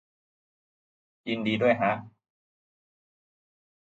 [1.27, 1.91] ยินดีด้วยฮะ